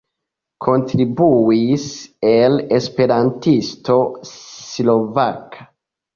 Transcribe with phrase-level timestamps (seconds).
[0.67, 1.85] Kontribuis
[2.31, 4.01] al Esperantisto
[4.33, 5.71] Slovaka.